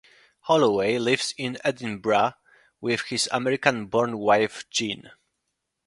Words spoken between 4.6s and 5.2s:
Jean.